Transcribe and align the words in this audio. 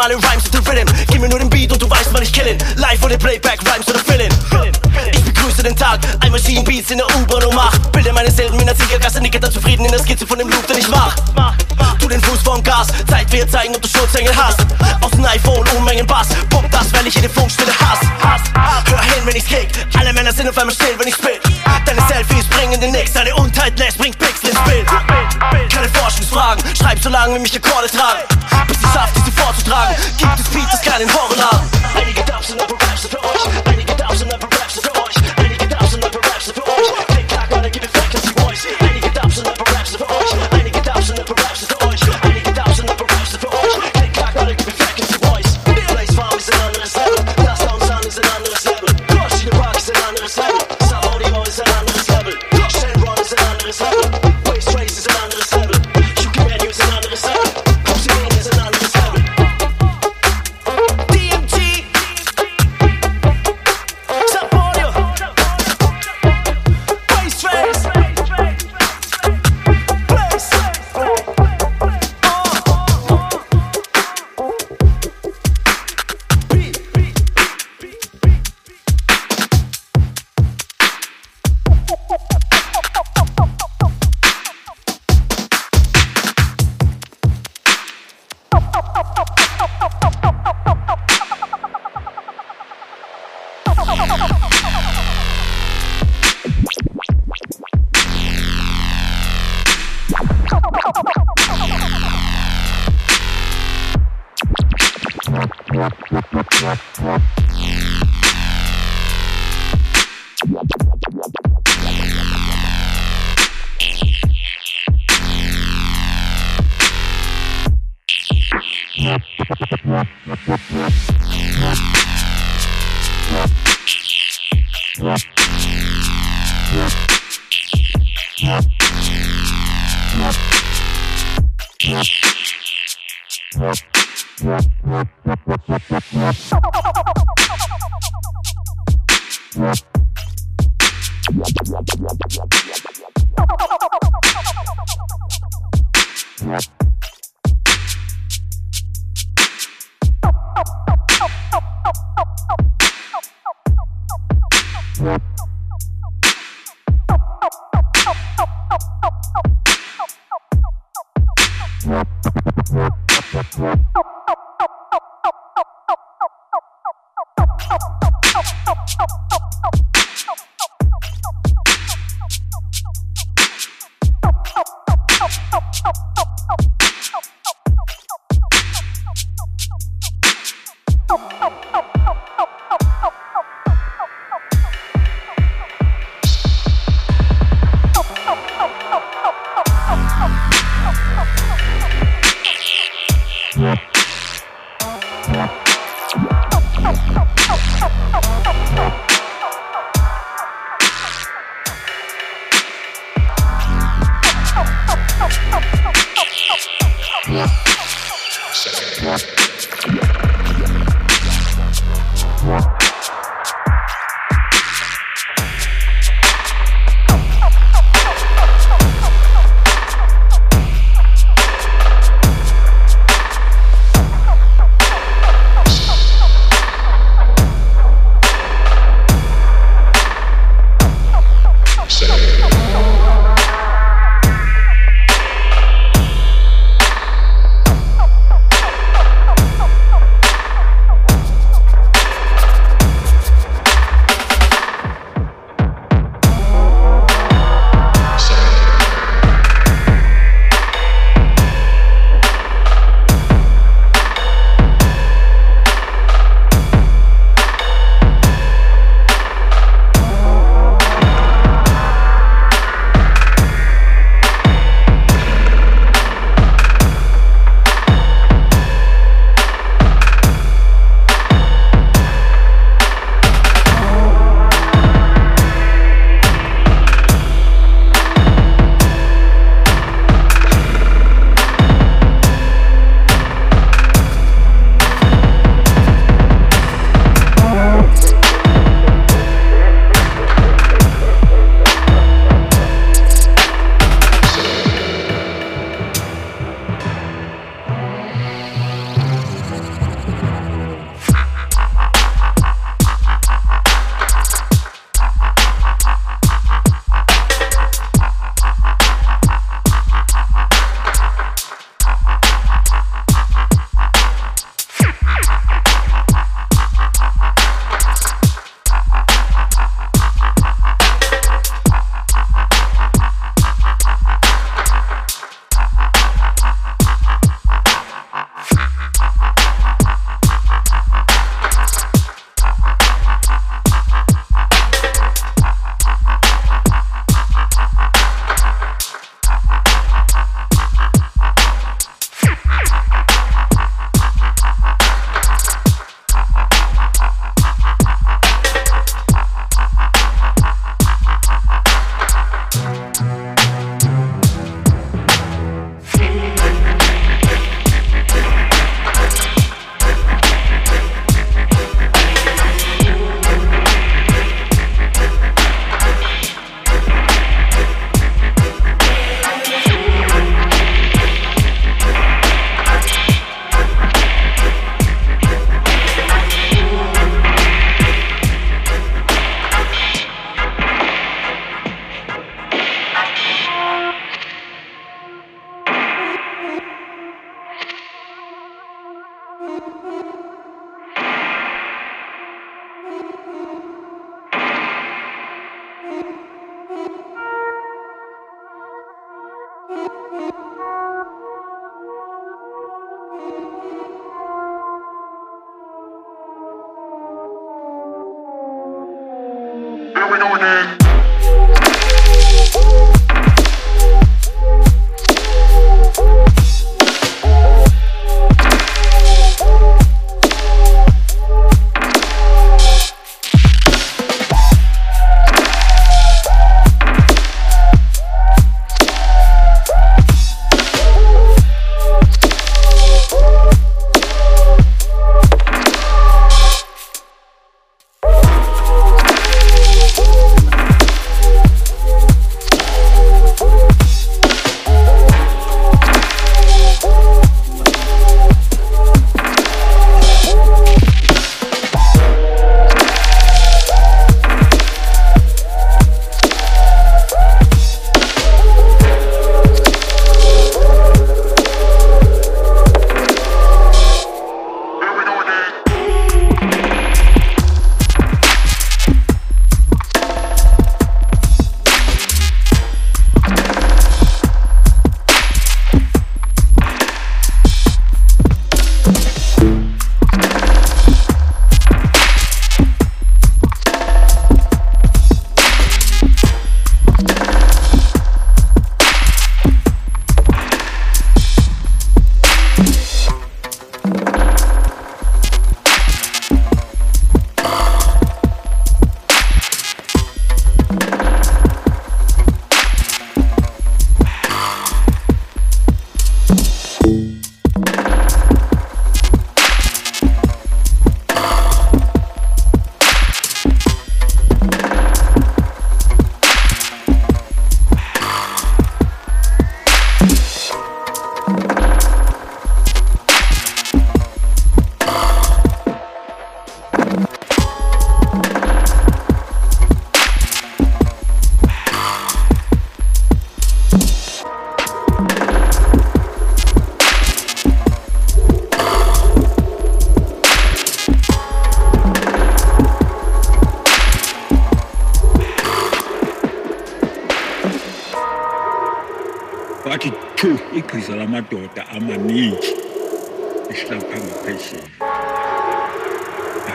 mal 0.00 0.10
in 0.12 0.18
Rhymes 0.18 0.46
und 0.46 0.54
in 0.54 0.66
Rhythm 0.66 0.92
Gib 1.10 1.20
mir 1.20 1.28
nur 1.28 1.38
den 1.38 1.50
Beat 1.50 1.70
und 1.72 1.82
du 1.82 1.90
weißt, 1.90 2.08
wann 2.12 2.22
ich 2.22 2.32
killen 2.32 2.56
Live 2.76 3.04
oder 3.04 3.18
Playback, 3.18 3.60
Rhymes 3.60 3.86
oder 3.86 3.98
Fillin 3.98 4.32
Ich 5.12 5.22
begrüße 5.22 5.62
den 5.62 5.76
Tag, 5.76 6.00
einmal 6.20 6.40
ein 6.40 6.64
Beats 6.64 6.90
in 6.90 6.98
der 6.98 7.06
U-Bahn 7.16 7.44
und 7.44 7.54
mach. 7.54 7.76
Bilde 7.92 8.10
meine 8.12 8.30
Helden 8.32 8.58
in 8.60 8.66
der 8.66 8.74
Siegergasse, 8.74 9.20
nicke 9.20 9.38
dann 9.38 9.52
zufrieden 9.52 9.84
in 9.84 9.90
der 9.90 10.00
Skizze 10.00 10.26
von 10.26 10.38
dem 10.38 10.48
Loop, 10.48 10.66
den 10.66 10.78
ich 10.78 10.88
mach. 10.88 11.14
Tu 11.98 12.08
den 12.08 12.22
Fuß 12.22 12.40
vom 12.40 12.62
Gas, 12.62 12.88
Zeit 13.08 13.30
wird 13.30 13.50
zeigen, 13.50 13.74
ob 13.76 13.82
du 13.82 13.88
Schutzengel 13.88 14.34
hast. 14.34 14.60
Aus 15.02 15.10
dem 15.10 15.24
iPhone 15.26 15.68
Unmengen 15.76 16.06
Bass, 16.06 16.28
pump 16.48 16.70
das, 16.70 16.90
weil 16.94 17.06
ich 17.06 17.14
jede 17.14 17.28
Funkstelle 17.28 17.72
hasse. 17.72 18.06
Hör 18.90 19.02
hin, 19.02 19.22
wenn 19.24 19.36
ich's 19.36 19.48
kick, 19.48 19.68
alle 19.98 20.14
Männer 20.14 20.32
sind 20.32 20.48
auf 20.48 20.56
einmal 20.56 20.74
still, 20.74 20.98
wenn 20.98 21.08
ich 21.08 21.14
spit 21.14 21.40
Deine 21.84 22.00
Selfies 22.08 22.46
bringen 22.46 22.80
den 22.80 22.92
Nix, 22.92 23.12
deine 23.12 23.34
Untheit 23.34 23.78
lässt, 23.78 23.98
bringt 23.98 24.18
Pixel 24.18 24.48
ins 24.48 24.60
Bild. 24.60 24.86
Fragen. 26.50 26.76
Schreib 26.76 26.98
so 27.02 27.10
lange, 27.10 27.34
wie 27.36 27.38
mich 27.40 27.50
die 27.52 27.58
Akkorde 27.58 27.88
tragen. 27.88 28.20
Bis 28.66 28.78
die 28.78 28.86
Saft 28.86 29.16
ist 29.16 29.24
sie 29.24 29.32
vorzutragen. 29.32 29.94
Gibt 30.16 30.40
es 30.40 30.48
Beats, 30.48 30.70
das 30.72 30.82
kann 30.82 30.98
den 30.98 31.12
Horrorladen. 31.12 31.79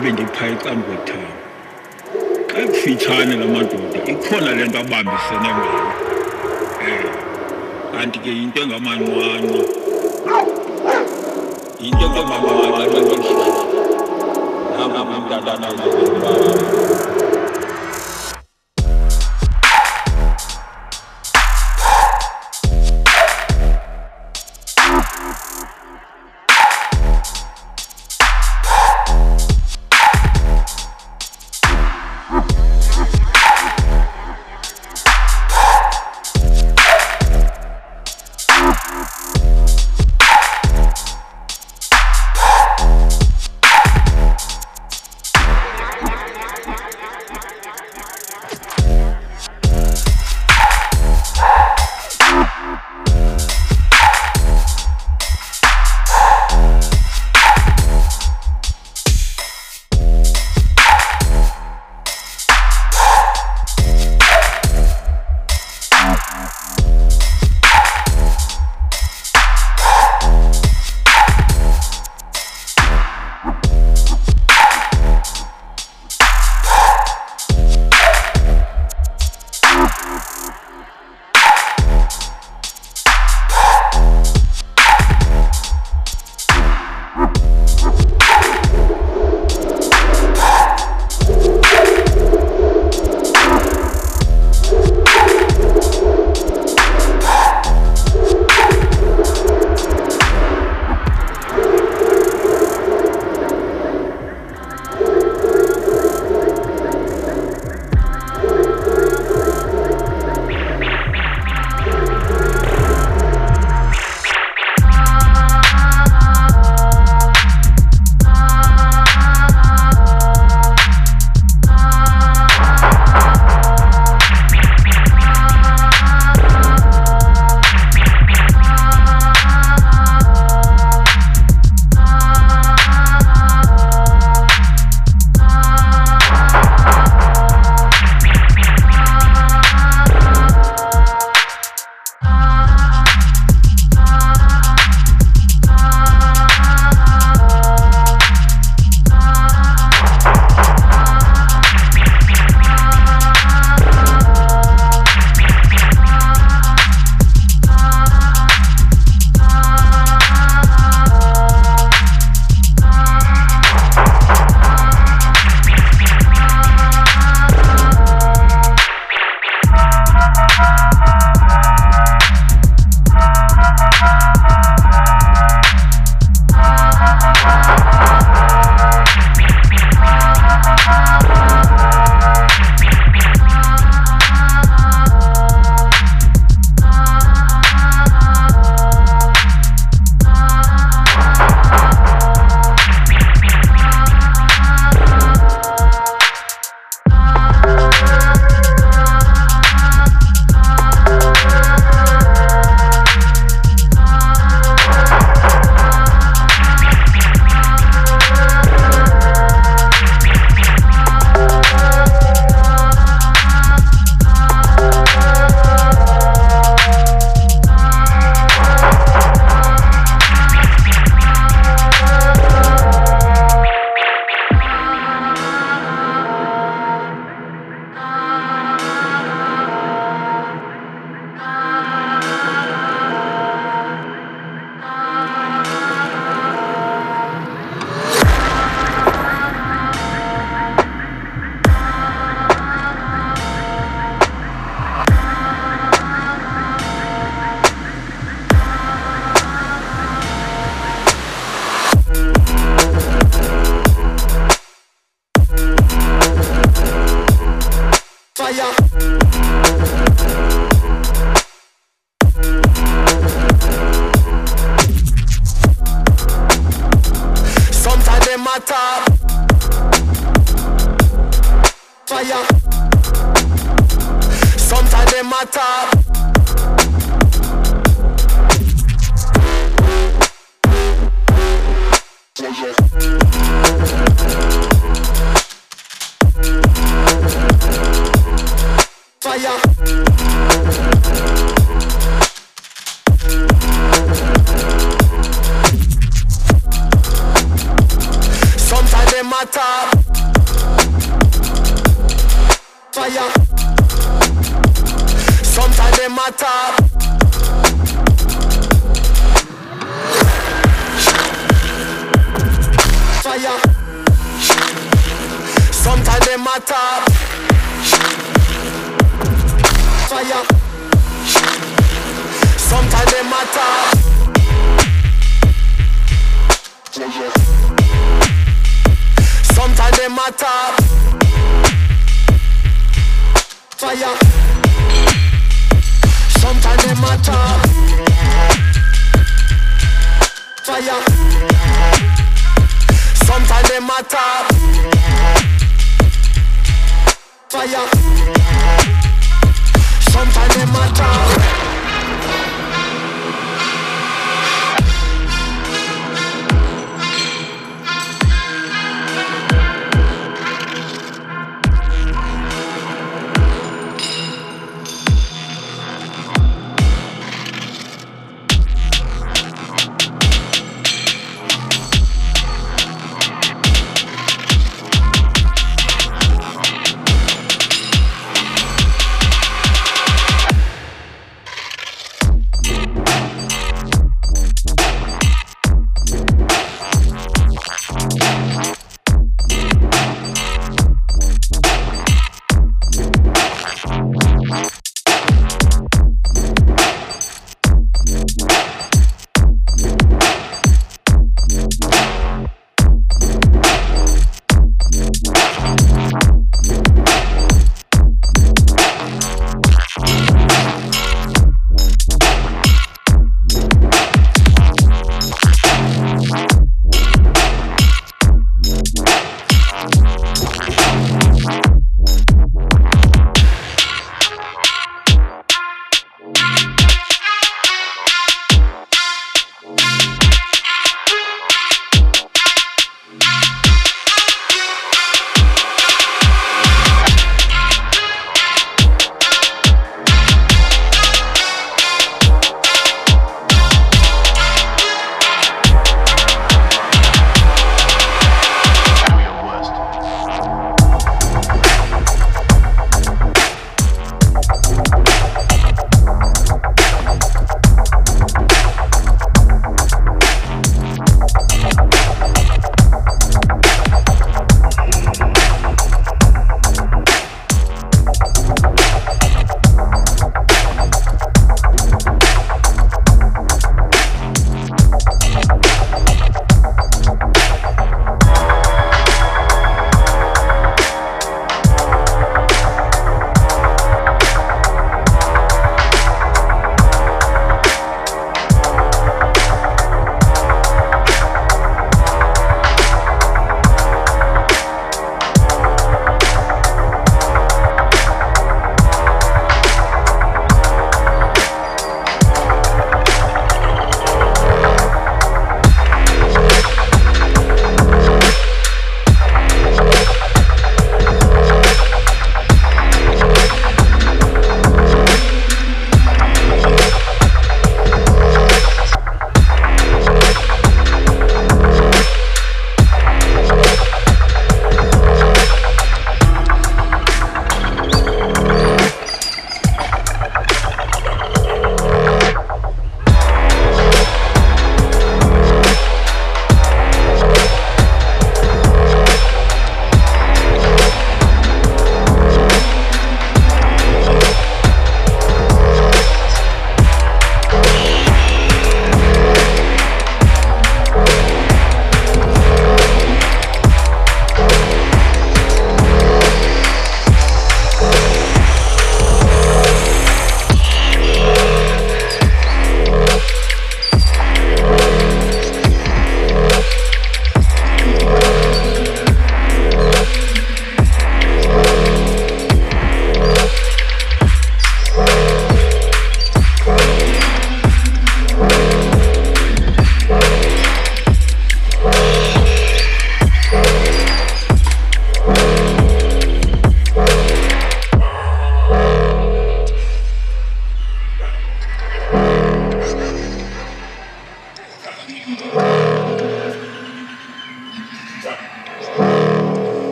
Ngabe 0.00 0.12
ndipha 0.12 0.46
ecambi 0.46 0.82
kwethayo 0.88 1.32
xa 2.50 2.60
kufitshane 2.66 3.34
la 3.40 3.46
madoda 3.54 3.98
ikhona 4.12 4.50
le 4.56 4.64
nto 4.68 4.78
abambisene 4.78 5.50
ngayo. 5.56 5.88
Um 6.88 7.04
kanti 7.92 8.18
ke 8.24 8.30
yinto 8.38 8.60
engamanqwanqwa 8.62 9.62
yinto 11.82 12.04
engamanqwanqwa 12.06 12.78
nangapha 14.76 15.14
umntatana 15.18 15.68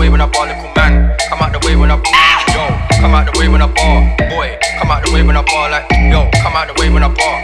way 0.00 0.08
when 0.08 0.24
I 0.24 0.26
ball, 0.32 0.48
little 0.48 0.72
man. 0.72 1.12
Come 1.28 1.44
out 1.44 1.52
the 1.52 1.60
way 1.68 1.76
when 1.76 1.92
I 1.92 2.00
ball, 2.00 2.16
yo, 2.56 2.64
come 3.04 3.12
out 3.12 3.28
the 3.28 3.36
way 3.36 3.52
when 3.52 3.60
I 3.60 3.68
ball, 3.68 4.00
boy, 4.32 4.56
come 4.80 4.88
out 4.88 5.04
the 5.04 5.12
way 5.12 5.20
when 5.20 5.36
I 5.36 5.44
bar 5.44 5.68
like, 5.68 5.84
yo, 6.08 6.24
come 6.40 6.56
out 6.56 6.72
the 6.72 6.74
way 6.80 6.88
when 6.88 7.04
I 7.04 7.12
bar. 7.12 7.36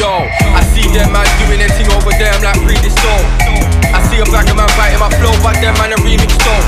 Yo, 0.00 0.24
I 0.56 0.64
see 0.72 0.88
them 0.88 1.12
man 1.12 1.28
doing 1.36 1.60
their 1.60 1.68
thing 1.68 1.86
over 1.92 2.16
there, 2.16 2.32
I'm 2.32 2.40
like, 2.40 2.56
read 2.64 2.80
this 2.80 2.96
song. 2.96 3.24
I 3.92 4.00
see 4.08 4.18
a 4.18 4.24
of 4.24 4.56
man 4.56 4.72
biting 4.72 4.98
my 5.04 5.12
flow, 5.20 5.36
but 5.44 5.60
them 5.60 5.76
man 5.76 5.92
a 5.92 6.00
remix 6.00 6.32
song. 6.40 6.64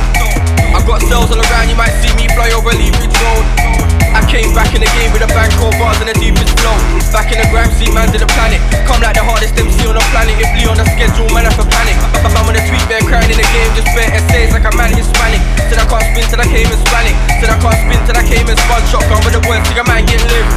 I 0.77 0.85
got 0.85 1.01
cells 1.09 1.33
all 1.33 1.41
around, 1.41 1.73
you 1.73 1.75
might 1.75 1.97
see 2.05 2.13
me 2.21 2.29
fly 2.37 2.53
over 2.53 2.77
Lee 2.77 2.93
Road. 2.93 4.06
Came 4.27 4.51
back 4.53 4.74
in 4.74 4.83
the 4.83 4.91
game 4.99 5.14
with 5.14 5.22
a 5.22 5.31
bank 5.33 5.55
of 5.62 5.70
bars 5.79 5.97
and 6.03 6.11
the 6.11 6.16
deepest 6.18 6.51
flow. 6.59 6.74
Back 7.14 7.31
in 7.31 7.39
the 7.39 7.47
gram, 7.49 7.70
see 7.79 7.89
man 7.95 8.11
to 8.11 8.18
the 8.18 8.27
planet. 8.35 8.59
Come 8.85 9.01
like 9.01 9.14
the 9.14 9.22
hardest 9.22 9.55
MC 9.55 9.87
on 9.87 9.95
the 9.95 10.05
planet. 10.11 10.35
If 10.37 10.51
Lee 10.59 10.66
on 10.66 10.77
the 10.77 10.85
schedule, 10.85 11.31
man, 11.31 11.47
I 11.47 11.55
for 11.55 11.64
panic. 11.64 11.97
I'm 12.20 12.35
on 12.45 12.53
the 12.53 12.62
tweet, 12.66 12.83
man, 12.91 13.07
crying 13.07 13.31
in 13.31 13.39
the 13.39 13.47
game. 13.55 13.70
Just 13.79 13.89
bare 13.95 14.11
essays 14.11 14.51
like 14.51 14.66
a 14.66 14.72
man 14.74 14.93
Hispanic. 14.93 15.41
Said 15.70 15.79
I 15.79 15.87
can't 15.87 16.05
spin 16.11 16.27
till 16.27 16.43
I 16.43 16.47
came 16.51 16.66
in 16.66 16.74
Hispanic. 16.74 17.16
Said 17.39 17.51
I 17.55 17.59
can't 17.62 17.79
spin 17.79 18.01
till 18.03 18.18
I 18.18 18.24
came 18.27 18.47
in 18.51 18.57
spun 18.59 18.83
shotgun 18.91 19.20
with 19.22 19.35
the 19.39 19.43
words. 19.47 19.64
See 19.70 19.79
a 19.79 19.85
man 19.87 20.03
get 20.05 20.20
lift. 20.27 20.51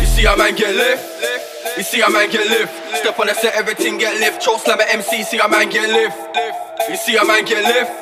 You 0.00 0.06
see 0.08 0.24
a 0.24 0.34
man 0.34 0.56
get 0.56 0.72
lift. 0.74 1.04
You 1.76 1.84
see 1.84 2.00
a 2.00 2.08
man 2.08 2.32
get 2.32 2.48
lift. 2.48 2.72
Step 3.04 3.20
on 3.20 3.28
the 3.28 3.34
set, 3.36 3.54
everything 3.54 4.00
get 4.00 4.16
lift. 4.16 4.40
Choke 4.40 4.64
slam 4.64 4.80
at 4.80 4.88
MC, 4.88 5.22
see 5.22 5.38
a 5.38 5.46
man 5.46 5.68
get 5.68 5.92
lift. 5.92 6.63
You 6.74 6.98
see 6.98 7.14
a 7.14 7.22
man 7.22 7.46
get 7.46 7.62
lift. 7.62 7.94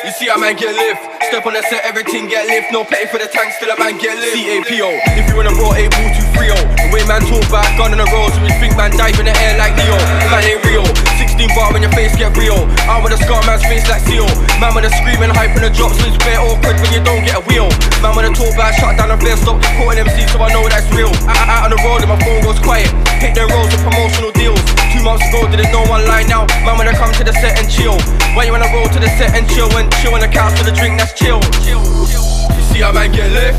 You 0.00 0.10
see 0.16 0.28
a 0.32 0.36
man 0.40 0.56
get 0.56 0.72
lift. 0.72 1.04
Step 1.28 1.44
on 1.44 1.52
the 1.52 1.60
set, 1.68 1.84
everything 1.84 2.32
get 2.32 2.48
lift. 2.48 2.72
No 2.72 2.80
pay 2.80 3.04
for 3.12 3.20
the 3.20 3.28
tank, 3.28 3.52
still 3.60 3.68
a 3.68 3.76
man 3.76 4.00
get 4.00 4.16
lift. 4.16 4.40
CAPO, 4.40 4.88
if 5.20 5.28
you 5.28 5.36
wanna 5.36 5.52
roll 5.52 5.76
a 5.76 5.84
ball 5.92 6.08
to 6.08 6.22
3 6.32 6.48
The 6.48 6.88
way 6.96 7.04
man 7.04 7.20
talk 7.28 7.44
back, 7.52 7.68
gun 7.76 7.92
on 7.92 8.00
the 8.00 8.08
road, 8.08 8.32
so 8.32 8.40
we 8.40 8.48
think 8.56 8.72
man 8.72 8.88
dive 8.96 9.20
in 9.20 9.28
the 9.28 9.36
air 9.36 9.60
like 9.60 9.76
Leo. 9.76 10.00
Man 10.32 10.42
ain't 10.48 10.64
real. 10.64 10.88
16 11.20 11.52
bar 11.52 11.76
when 11.76 11.84
your 11.84 11.92
face 11.92 12.16
get 12.16 12.32
real. 12.40 12.64
I'm 12.88 13.04
with 13.04 13.14
a 13.14 13.20
scar 13.20 13.44
man's 13.44 13.62
face 13.68 13.84
like 13.92 14.00
Seal. 14.08 14.26
Man 14.58 14.72
with 14.72 14.88
a 14.88 14.92
screaming 14.96 15.30
hype 15.36 15.52
in 15.52 15.60
the 15.60 15.70
drop, 15.70 15.92
so 15.92 16.08
it's 16.08 16.16
bare 16.24 16.40
awkward 16.40 16.80
when 16.80 16.90
you 16.96 17.04
don't 17.04 17.20
get 17.20 17.36
a 17.36 17.44
wheel. 17.52 17.68
Man 18.00 18.16
with 18.16 18.26
a 18.26 18.32
talk 18.32 18.56
back, 18.56 18.80
shut 18.80 18.96
down 18.96 19.12
the 19.12 19.20
flare, 19.20 19.36
stop 19.36 19.60
recording 19.60 20.08
MC, 20.08 20.24
so 20.32 20.40
I 20.40 20.48
know 20.56 20.64
that's 20.72 20.88
real. 20.96 21.12
Out, 21.28 21.46
out 21.52 21.62
on 21.68 21.70
the 21.70 21.78
road 21.84 22.00
and 22.00 22.10
my 22.10 22.18
phone 22.24 22.40
goes 22.40 22.58
quiet. 22.64 22.88
Hit 23.22 23.38
their 23.38 23.46
rolls 23.46 23.70
with 23.70 23.84
promotional 23.84 24.32
deals. 24.34 24.65
Two 24.96 25.04
months 25.04 25.28
ago, 25.28 25.46
didn't 25.50 25.70
know 25.72 25.84
one 25.84 26.06
line 26.06 26.26
now. 26.26 26.46
Man 26.64 26.78
when 26.78 26.88
I 26.88 26.94
come 26.94 27.12
to 27.12 27.24
the 27.24 27.32
set 27.34 27.60
and 27.60 27.70
chill. 27.70 28.00
Why 28.32 28.44
you 28.44 28.52
wanna 28.52 28.72
roll 28.72 28.88
to 28.88 28.98
the 28.98 29.08
set 29.20 29.36
and 29.36 29.46
chill 29.50 29.68
and 29.76 29.92
chill 30.00 30.14
on 30.14 30.20
the 30.20 30.28
couch 30.28 30.56
with 30.58 30.72
a 30.72 30.72
drink 30.72 30.98
that's 30.98 31.12
chill. 31.12 31.40
You 31.68 32.62
see 32.72 32.80
how 32.80 32.92
man 32.92 33.12
get 33.12 33.30
lift? 33.30 33.58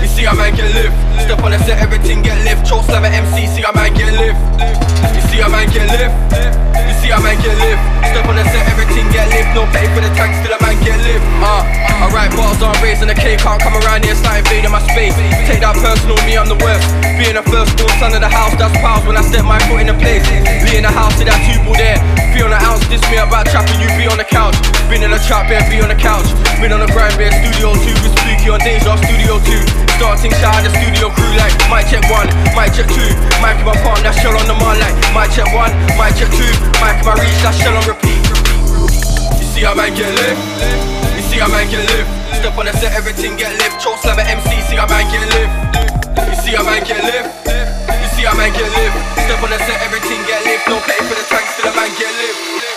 You 0.00 0.08
see 0.08 0.24
how 0.24 0.34
man 0.34 0.56
get 0.56 0.72
lift? 0.74 0.96
Step 1.20 1.44
on 1.44 1.50
the 1.50 1.58
set, 1.58 1.78
everything 1.80 2.22
get 2.22 2.42
lift. 2.44 2.64
Choke 2.66 2.84
slam 2.84 3.04
MC, 3.04 3.46
see 3.46 3.60
how 3.60 3.72
man 3.72 3.92
get 3.92 4.12
lift? 4.14 4.93
You 5.12 5.22
see 5.28 5.40
how 5.44 5.50
man 5.52 5.68
get 5.68 5.90
lift? 5.92 6.14
You 6.72 6.94
see 7.02 7.10
how 7.12 7.20
man 7.20 7.36
get 7.42 7.56
lift? 7.60 7.82
Step 8.14 8.24
on 8.30 8.36
the 8.38 8.44
set, 8.48 8.64
everything 8.70 9.10
get 9.10 9.28
lift. 9.34 9.50
No 9.52 9.66
pay 9.74 9.84
for 9.92 10.00
the 10.00 10.08
tank, 10.14 10.32
still 10.40 10.54
a 10.54 10.58
man 10.62 10.78
get 10.80 10.96
lift. 11.02 11.24
Uh, 11.42 11.66
I 12.00 12.08
write 12.14 12.30
bars 12.38 12.62
on 12.62 12.72
raising 12.80 13.08
the 13.10 13.16
K, 13.18 13.36
can't 13.36 13.60
come 13.60 13.74
around 13.82 14.04
here, 14.06 14.14
start 14.14 14.46
invading 14.46 14.70
my 14.70 14.80
space. 14.94 15.16
Take 15.50 15.60
that 15.66 15.74
personal, 15.76 16.16
me, 16.24 16.38
I'm 16.38 16.48
the 16.48 16.58
worst. 16.62 16.86
Being 17.18 17.34
the 17.34 17.44
first 17.50 17.74
born 17.76 17.90
son 17.98 18.14
of 18.14 18.22
the 18.22 18.30
house, 18.30 18.54
that's 18.54 18.74
pals 18.78 19.02
when 19.04 19.18
I 19.18 19.22
step 19.26 19.44
my 19.44 19.58
foot 19.66 19.82
in 19.82 19.90
the 19.90 19.98
place. 19.98 20.22
Be 20.62 20.78
in 20.78 20.86
the 20.86 20.94
house, 20.94 21.14
see 21.18 21.26
that 21.26 21.38
two 21.42 21.58
ball 21.66 21.74
there. 21.74 21.98
Feel 22.34 22.50
on 22.50 22.54
the 22.54 22.58
ounce, 22.66 22.82
this 22.90 23.02
me 23.10 23.18
about 23.18 23.46
trapping, 23.46 23.78
you 23.78 23.86
be 23.94 24.10
on 24.10 24.18
the 24.18 24.26
couch. 24.26 24.58
Been 24.90 25.02
in 25.02 25.10
the 25.14 25.22
trap, 25.22 25.46
bear, 25.46 25.62
be 25.70 25.78
on 25.82 25.90
the 25.90 25.98
couch. 25.98 26.26
Been 26.58 26.74
on 26.74 26.82
the 26.82 26.90
grind, 26.90 27.14
bear, 27.14 27.30
studio 27.30 27.74
2, 27.74 27.82
with 28.02 28.14
Spooky 28.18 28.50
on 28.50 28.58
Deja, 28.62 28.94
studio 29.06 29.38
2. 29.38 29.84
Starting 29.98 30.34
shout 30.42 30.58
the 30.66 30.70
studio 30.74 31.10
crew 31.14 31.30
like, 31.38 31.54
mic 31.70 31.86
check 31.86 32.02
1, 32.10 32.26
mic 32.58 32.74
check 32.74 32.90
2. 32.90 32.98
Mic 33.38 33.58
in 33.58 33.66
my 33.66 33.74
palm, 33.86 33.98
that 34.02 34.18
shell 34.18 34.34
on 34.34 34.46
the 34.50 34.56
man 34.58 34.76
like, 34.82 34.93
mic 35.14 35.30
check 35.32 35.48
1, 35.50 35.70
mic 35.98 36.12
check 36.18 36.30
2. 36.30 36.42
Mic 36.82 36.96
my 37.06 37.14
reach, 37.18 37.40
that 37.42 37.54
shell 37.54 37.74
on 37.74 37.84
repeat. 37.86 38.22
You 39.38 39.46
see 39.50 39.62
how 39.62 39.74
man 39.74 39.94
get 39.94 40.10
lift? 40.14 40.40
You 41.14 41.22
see 41.26 41.38
how 41.38 41.48
man 41.48 41.66
get 41.70 41.86
lift? 41.86 42.10
Step 42.38 42.58
on 42.58 42.66
the 42.66 42.74
set, 42.76 42.92
everything 42.92 43.36
get 43.36 43.54
lift. 43.56 43.80
Choke 43.80 43.98
slam 44.02 44.18
at 44.18 44.28
MC, 44.28 44.50
see 44.68 44.76
how 44.76 44.86
man 44.90 45.06
get 45.08 45.24
lift? 45.32 45.52
You 46.28 46.36
see 46.42 46.52
how 46.54 46.64
man 46.64 46.82
get 46.84 47.00
lift? 47.02 47.30
You 47.48 48.08
see 48.12 48.24
how 48.26 48.36
man 48.36 48.52
get 48.52 48.68
lift? 48.68 48.96
Step 49.24 49.42
on 49.42 49.50
the 49.50 49.58
set, 49.64 49.80
everything 49.82 50.20
get 50.28 50.44
lift. 50.44 50.68
No 50.68 50.76
pay 50.84 50.98
for 51.08 51.16
the 51.16 51.24
tank, 51.30 51.46
still 51.48 51.70
a 51.70 51.76
man 51.76 51.90
get 51.96 52.12
lift. 52.20 52.73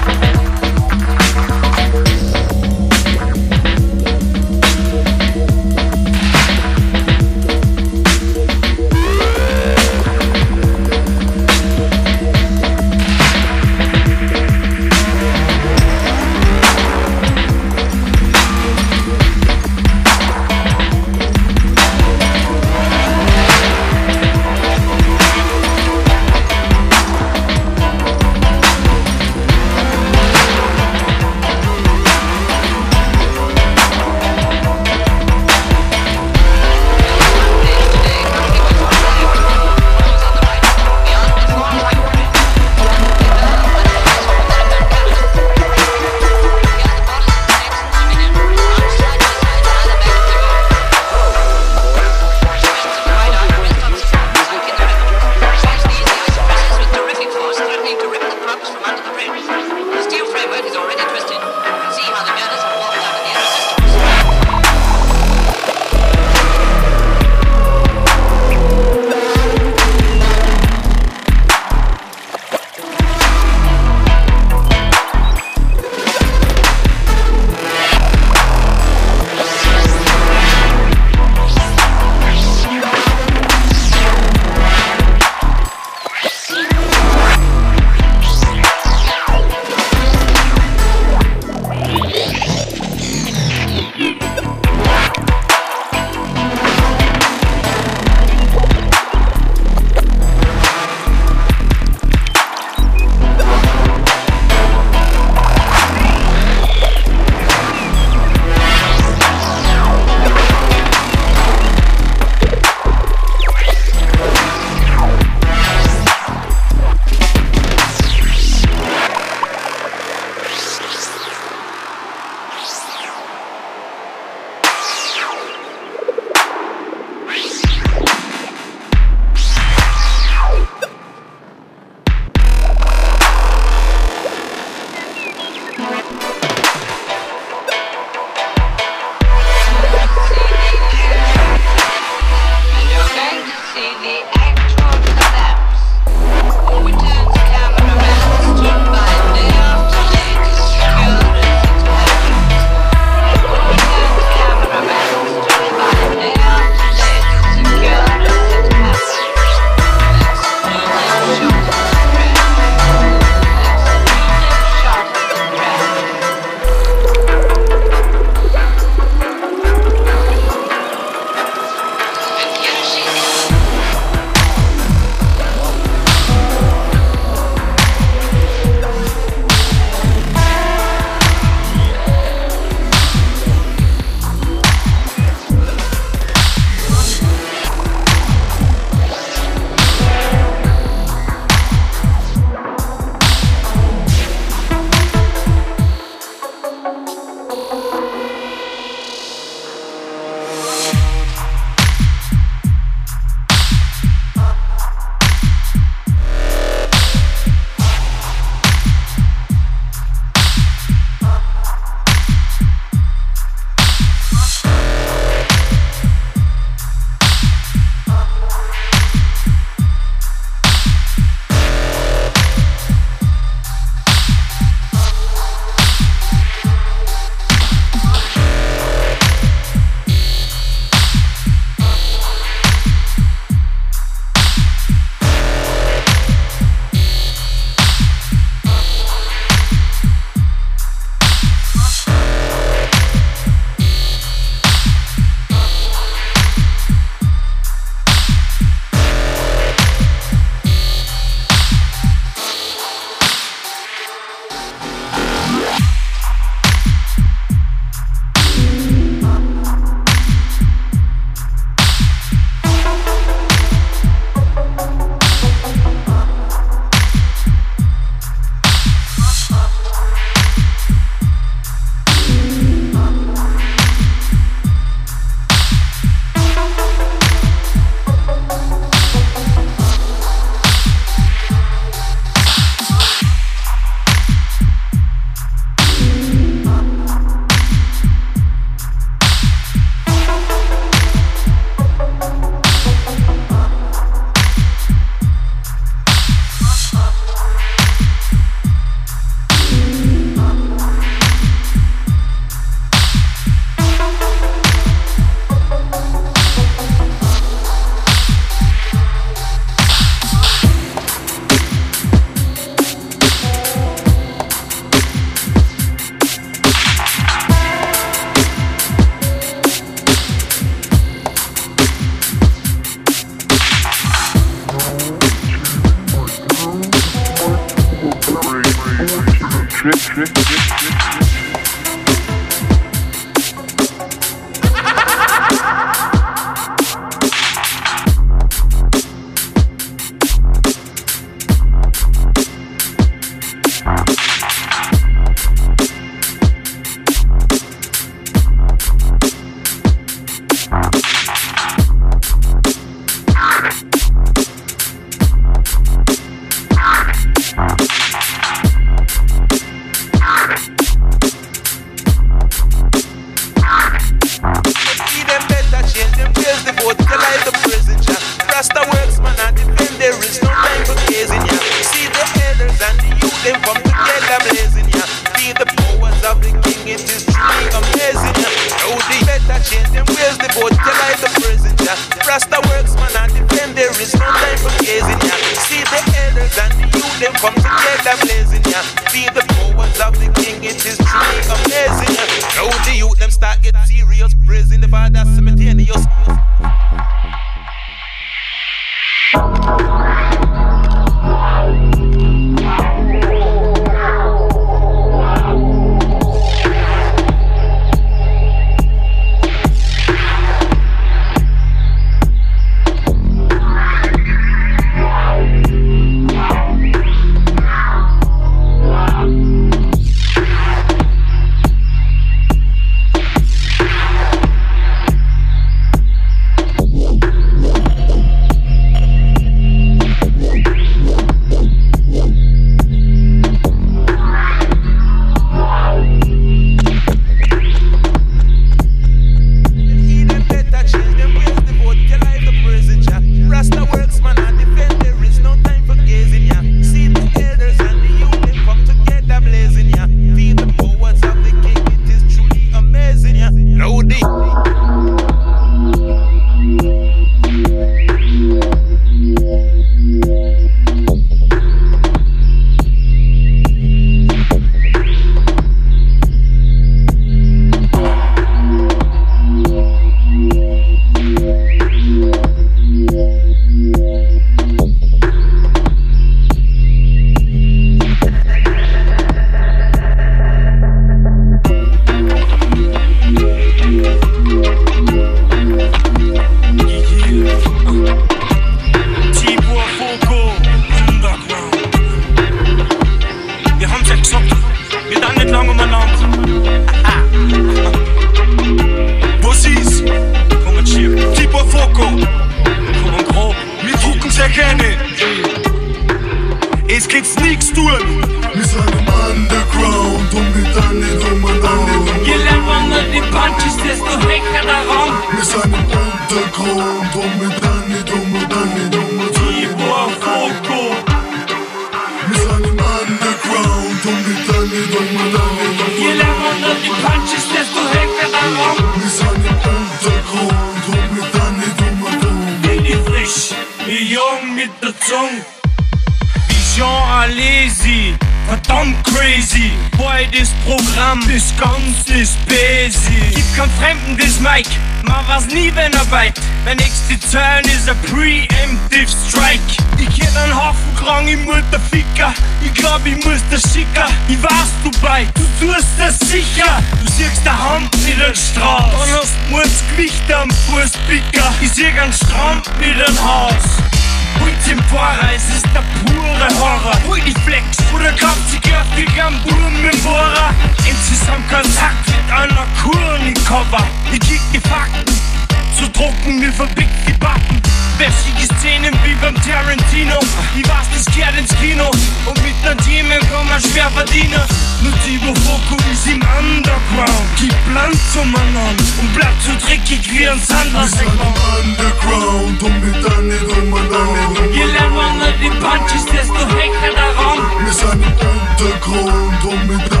Hintergrund 598.61 599.43
und 599.45 599.67
mit 599.67 600.00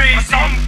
crazy. 0.00 0.59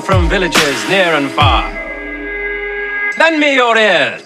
From 0.00 0.28
villages 0.28 0.88
near 0.88 1.14
and 1.14 1.30
far. 1.30 1.70
Lend 3.18 3.38
me 3.38 3.54
your 3.54 3.76
ears. 3.76 4.23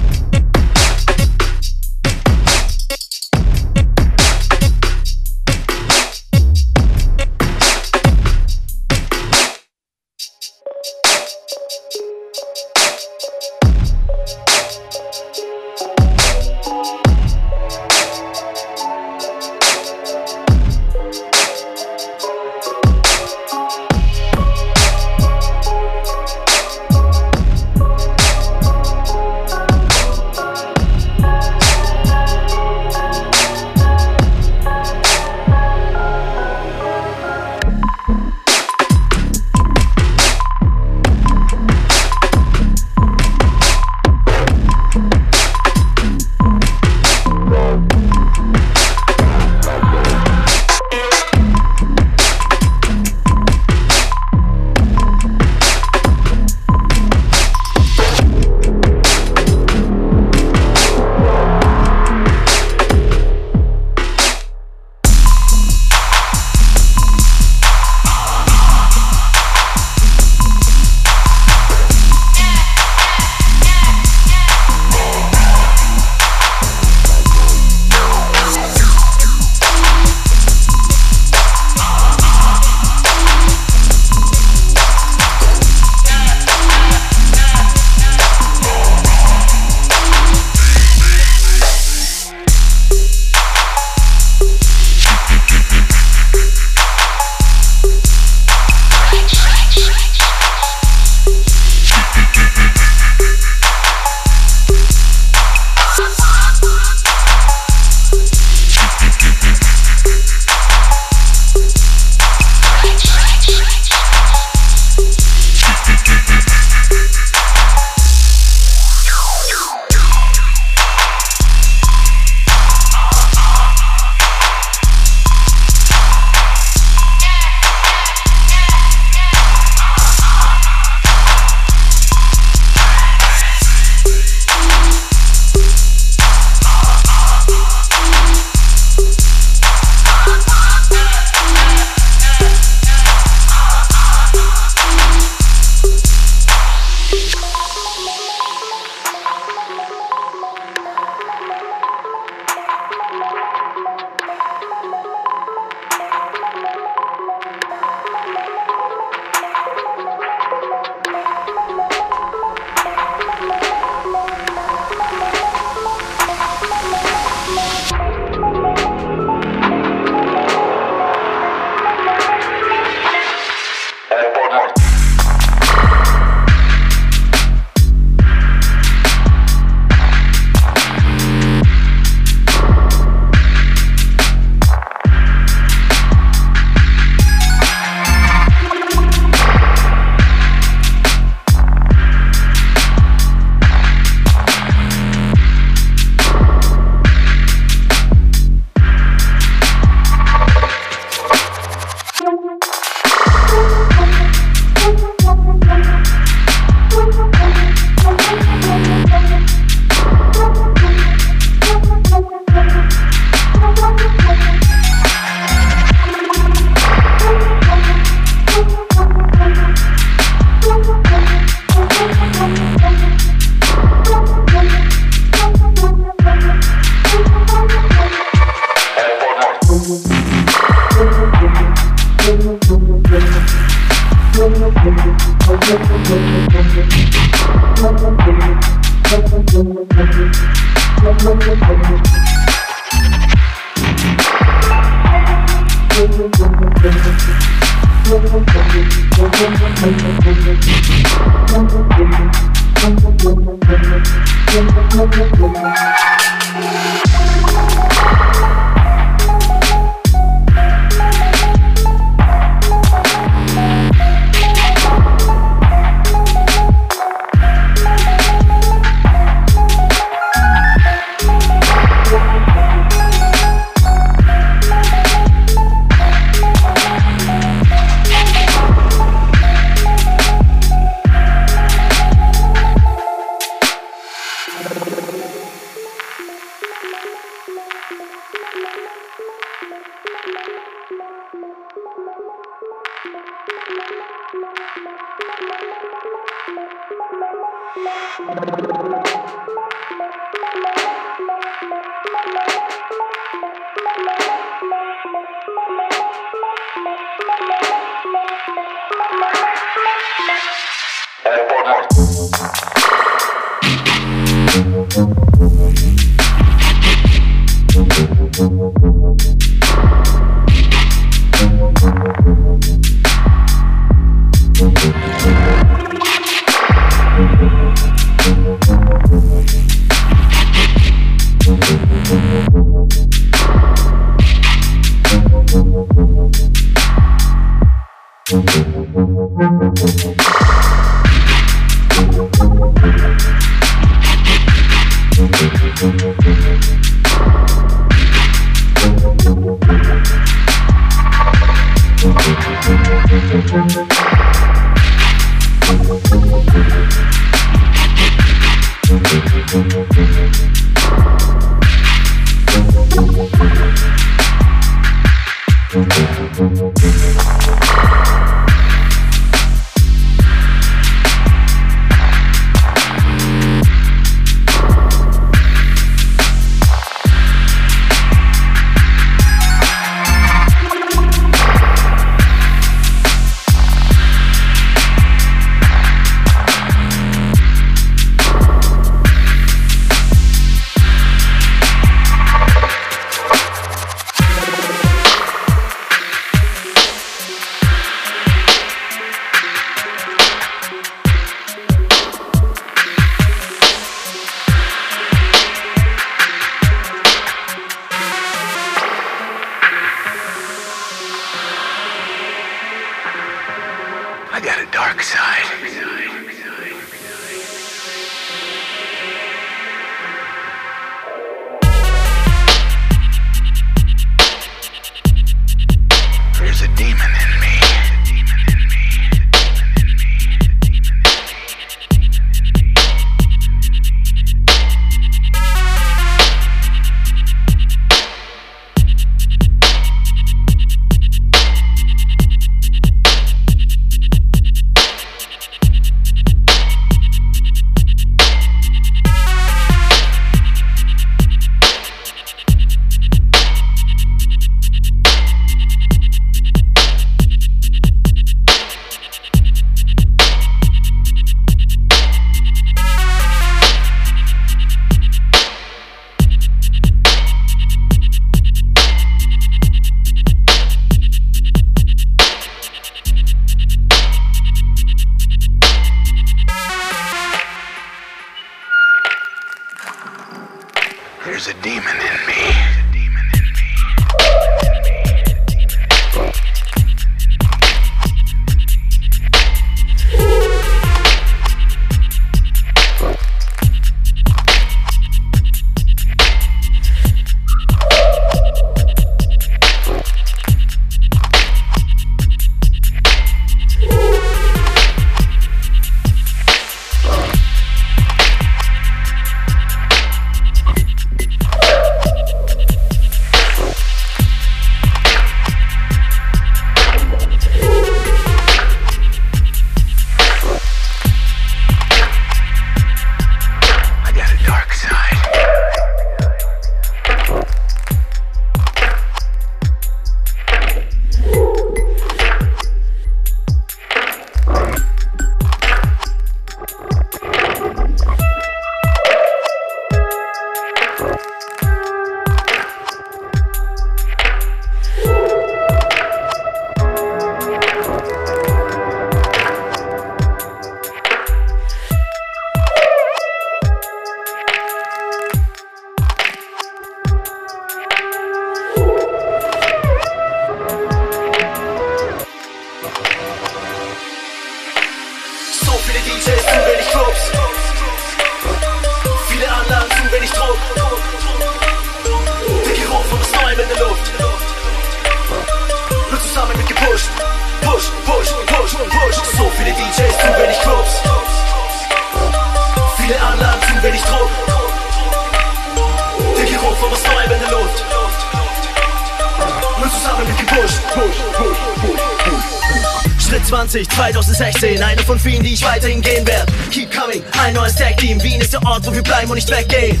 Schritt 593.18 593.46
20, 593.46 593.88
2016, 593.90 594.82
einer 594.82 595.02
von 595.02 595.18
vielen, 595.18 595.42
die 595.42 595.52
ich 595.52 595.62
weiterhin 595.62 596.00
gehen 596.00 596.26
werde. 596.26 596.50
Keep 596.70 596.90
coming, 596.90 597.22
ein 597.42 597.52
neues 597.52 597.74
Tag 597.74 597.98
Team. 597.98 598.22
Wien 598.22 598.40
ist 598.40 598.54
der 598.54 598.64
Ort, 598.64 598.86
wo 598.86 598.94
wir 598.94 599.02
bleiben 599.02 599.30
und 599.30 599.36
nicht 599.36 599.50
weggehen. 599.50 600.00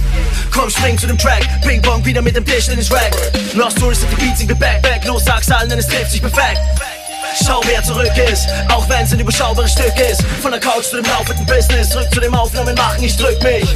Komm, 0.50 0.70
spring 0.70 0.96
zu 0.96 1.06
dem 1.06 1.18
Track, 1.18 1.46
Ping 1.62 1.82
Pong 1.82 2.02
wieder 2.06 2.22
mit 2.22 2.36
dem 2.36 2.44
Tisch 2.46 2.68
in 2.68 2.76
den 2.76 2.86
Rack. 2.86 3.14
Lost 3.52 3.78
Tourist 3.78 4.04
at 4.04 4.10
the 4.10 4.16
Beats, 4.16 4.40
ich 4.40 4.46
bin 4.46 4.58
back, 4.58 4.80
back. 4.82 5.04
Los, 5.04 5.24
sag's 5.26 5.50
allen, 5.50 5.68
denn 5.68 5.78
es 5.78 5.86
trifft 5.86 6.10
sich 6.10 6.22
perfekt. 6.22 6.60
Schau, 7.44 7.60
wer 7.66 7.82
zurück 7.82 8.16
ist, 8.32 8.48
auch 8.70 8.88
wenn's 8.88 9.12
ein 9.12 9.20
überschaubares 9.20 9.72
Stück 9.72 9.94
ist. 10.10 10.22
Von 10.40 10.50
der 10.50 10.60
Couch 10.60 10.84
zu 10.84 10.96
dem 10.96 11.04
laufenden 11.04 11.44
Business, 11.44 11.90
zurück 11.90 12.08
zu 12.12 12.20
dem 12.20 12.34
Aufnahmen 12.34 12.74
machen, 12.74 13.04
ich 13.04 13.16
drück 13.16 13.42
mich. 13.42 13.68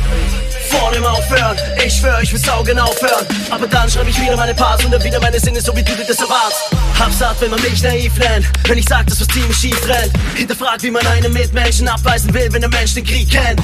Vor 0.72 0.90
dem 0.90 1.04
Aufhören, 1.04 1.56
ich 1.84 1.94
schwör, 1.94 2.20
ich 2.22 2.32
will 2.32 2.40
saugen 2.40 2.78
aufhören. 2.78 3.26
Aber 3.50 3.66
dann 3.66 3.90
schreib 3.90 4.08
ich 4.08 4.18
wieder 4.18 4.36
meine 4.36 4.54
Parts 4.54 4.84
und 4.84 4.90
dann 4.90 5.04
wieder 5.04 5.20
meine 5.20 5.38
Sinne, 5.38 5.60
so 5.60 5.76
wie 5.76 5.82
du 5.82 5.94
dir 5.94 6.06
das 6.06 6.18
erwartst. 6.18 6.70
Hab's 6.98 7.18
satt, 7.18 7.40
wenn 7.40 7.50
man 7.50 7.60
mich 7.60 7.82
naiv 7.82 8.16
nennt, 8.16 8.46
wenn 8.66 8.78
ich 8.78 8.86
sag, 8.86 9.06
dass 9.06 9.20
was 9.20 9.28
ziemlich 9.28 9.56
schief 9.56 9.86
rennt. 9.86 10.12
Hinterfragt, 10.34 10.82
wie 10.82 10.90
man 10.90 11.06
einen 11.06 11.32
Mitmenschen 11.32 11.86
abweisen 11.88 12.32
will, 12.32 12.50
wenn 12.52 12.62
der 12.62 12.70
Mensch 12.70 12.94
den 12.94 13.04
Krieg 13.04 13.30
kennt. 13.30 13.60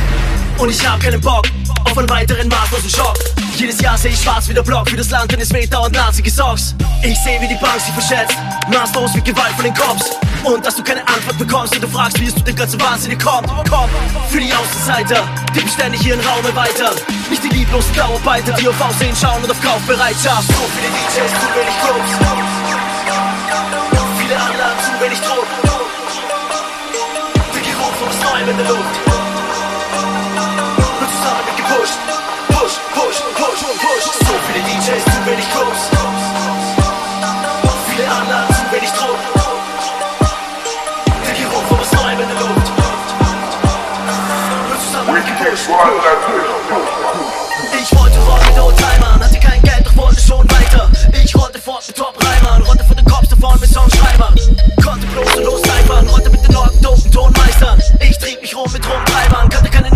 Und 0.59 0.69
ich 0.69 0.87
hab 0.87 1.01
keinen 1.01 1.21
Bock 1.21 1.47
auf 1.85 1.97
einen 1.97 2.11
weiteren 2.11 2.49
maßlosen 2.49 2.91
Schock. 2.91 3.17
Jedes 3.59 3.81
Jahr 3.81 3.99
seh 3.99 4.11
ich 4.11 4.23
schwarz 4.23 4.49
wie 4.49 4.55
der 4.55 4.63
Block, 4.63 4.89
für 4.89 4.97
das 4.97 5.11
Land, 5.11 5.33
denn 5.33 5.41
es 5.41 5.53
weht 5.53 5.75
dauernd 5.75 5.93
Nazi-Gesocks. 5.93 6.77
Ich 7.03 7.19
seh, 7.19 7.41
wie 7.41 7.49
die 7.49 7.57
Bank 7.57 7.81
sie 7.85 7.91
verschätzt, 7.91 8.39
maßlos 8.69 9.17
wie 9.17 9.21
Gewalt 9.21 9.53
von 9.57 9.65
den 9.65 9.75
Cops. 9.75 10.13
Und 10.45 10.65
dass 10.65 10.77
du 10.77 10.85
keine 10.85 11.01
Antwort 11.01 11.39
bekommst 11.39 11.75
und 11.75 11.83
du 11.83 11.89
fragst, 11.89 12.21
wie 12.21 12.27
es 12.27 12.37
zu 12.37 12.43
dem 12.43 12.55
ganzen 12.55 12.81
Wahnsinn 12.81 13.19
kommt. 13.19 13.49
Komm, 13.69 13.91
für 14.31 14.39
die 14.39 14.55
Außenseiter, 14.55 15.27
die 15.57 15.61
beständig 15.61 16.07
ihren 16.07 16.21
Raum 16.21 16.45
erweitern. 16.45 16.95
Nicht 17.29 17.43
die 17.43 17.49
lieblosen 17.49 17.93
Dauerbeiter, 17.97 18.53
die 18.53 18.69
auf 18.69 18.81
Aussehen 18.81 19.17
schauen 19.17 19.43
und 19.43 19.51
auf 19.51 19.61
Kaufbereitschaft. 19.61 20.47
So 20.47 20.63
viele 20.79 20.89
DJs, 20.95 21.33
zu 21.35 21.49
wenig 21.59 21.75
Clubs. 21.83 22.11
Viele 24.21 24.37
Anlagen, 24.37 24.79
zu 24.87 25.05
wenig 25.05 25.19
Druck. 25.19 25.47
Der 27.55 27.63
Geruch 27.63 27.95
von 27.99 28.31
Neuem 28.31 28.51
in 28.51 28.57
der 28.57 28.69
Luft. 28.69 29.08
Clubs. 35.59 35.91
Viele 37.89 38.09
Anlagen, 38.09 38.55
zu 38.55 38.63
wenig 38.71 38.91
Druck. 38.91 39.19
Der 41.27 41.35
Geruch 41.35 41.65
von 41.69 41.79
was 41.81 41.91
in 41.91 42.19
der 42.19 42.39
Luft. 42.39 42.73
Ich 47.81 47.99
wollte 47.99 48.19
rollen 48.19 48.47
mit 48.47 48.59
Oldtimern, 48.61 49.21
hatte 49.21 49.41
kein 49.41 49.63
Geld, 49.63 49.85
doch 49.85 49.97
wollte 49.97 50.21
schon 50.21 50.49
weiter. 50.51 50.91
Ich 51.25 51.35
rollte 51.35 51.61
fort 51.61 51.85
mit 51.89 51.97
Top-Reimern, 51.97 52.63
rollte 52.63 52.85
von 52.85 52.97
den 52.97 53.05
Cops 53.05 53.29
davon 53.29 53.59
mit 53.59 53.71
Songschreibern. 53.71 54.35
Konnte 54.85 55.07
bloß 55.09 55.35
und 55.37 55.45
los 55.45 55.63
rollte 55.91 56.31
mit 56.31 56.47
den 56.47 56.57
Orten 56.57 56.81
dopen 56.81 57.11
Tonmeistern. 57.11 57.83
Ich 58.01 58.17
trieb 58.19 58.41
mich 58.41 58.55
rum 58.55 58.71
mit 58.73 58.89
Rumtreibern, 58.89 59.49
kannte 59.49 59.71
keine 59.71 59.91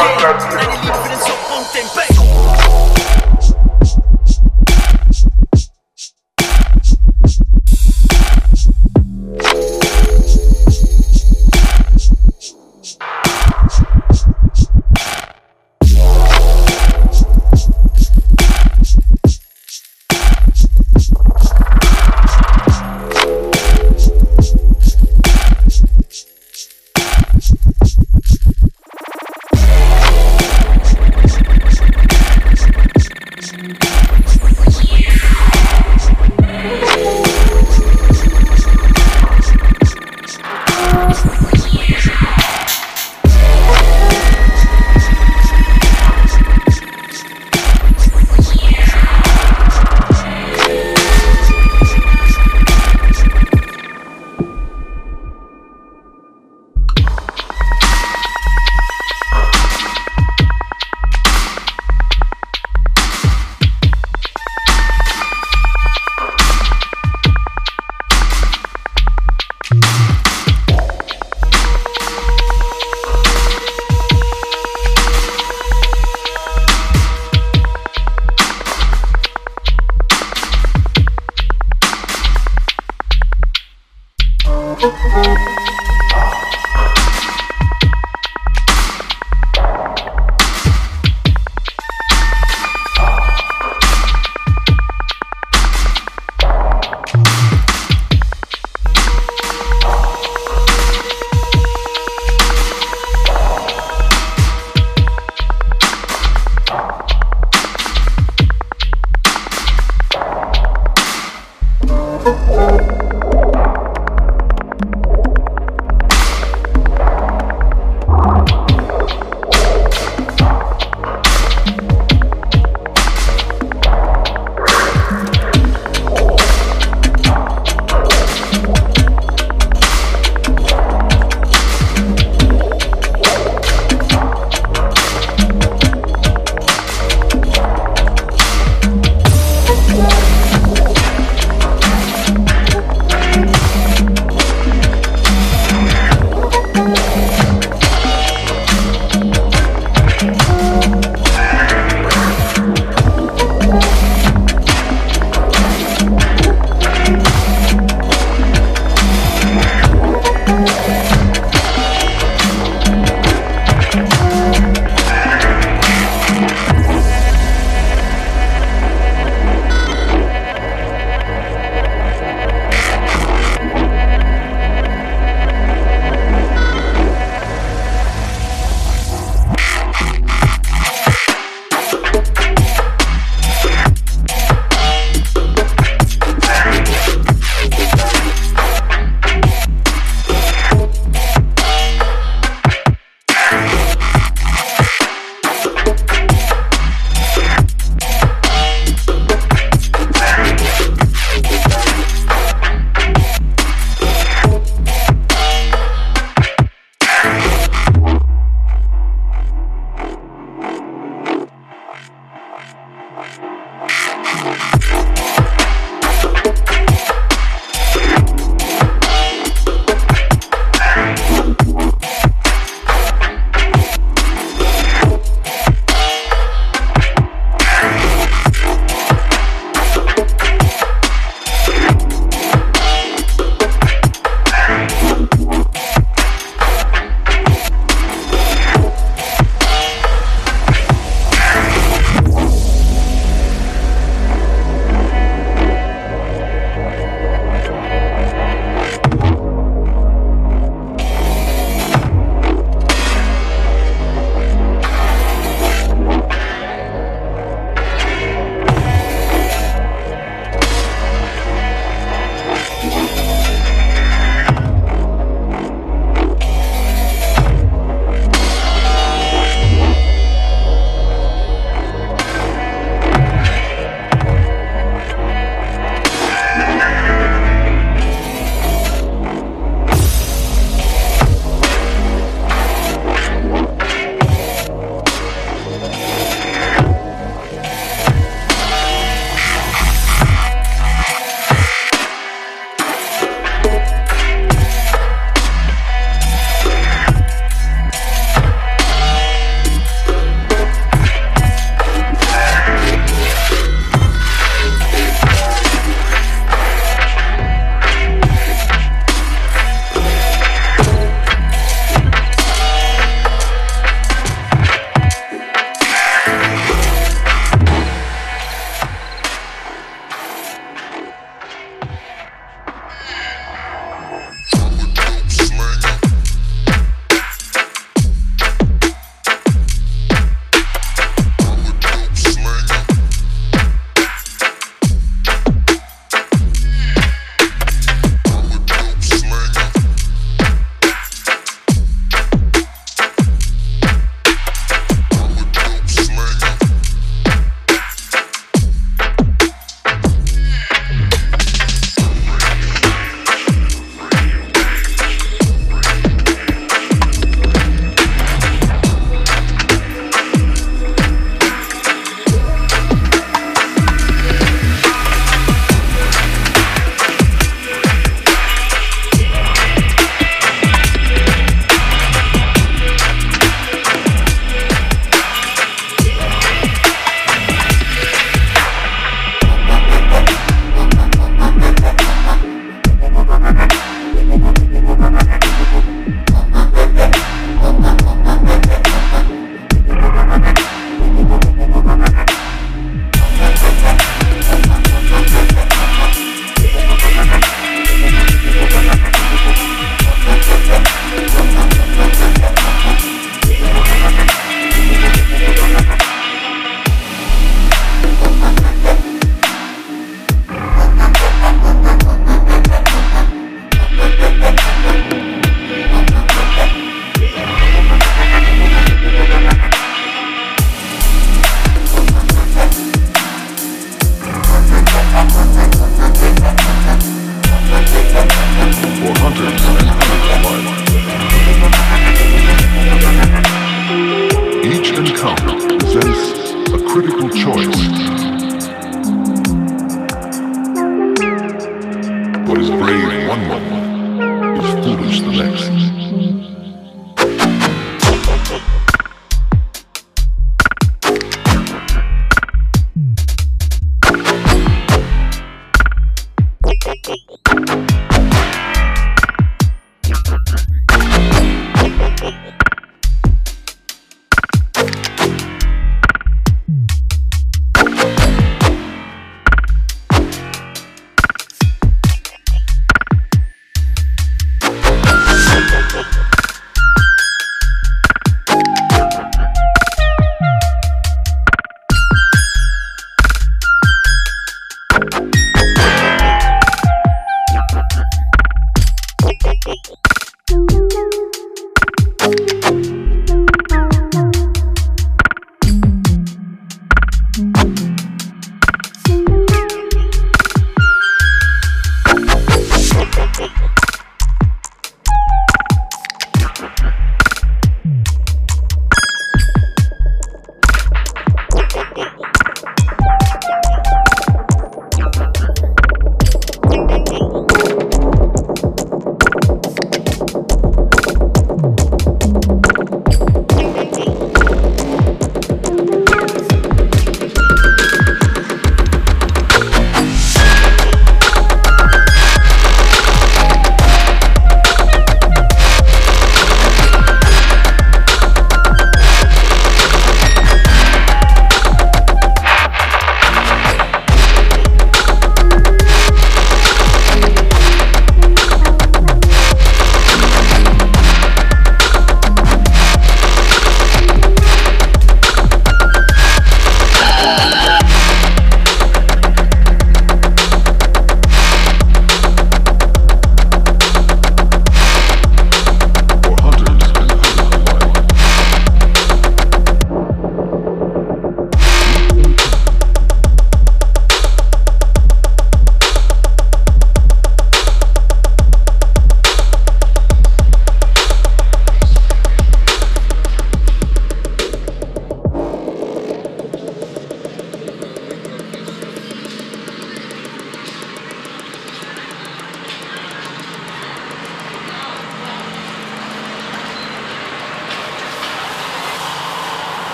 wir 0.00 0.39